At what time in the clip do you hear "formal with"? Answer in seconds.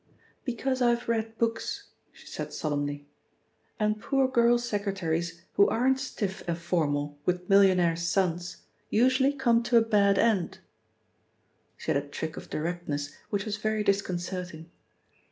6.57-7.47